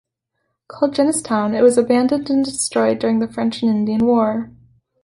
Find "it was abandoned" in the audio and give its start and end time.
1.53-2.31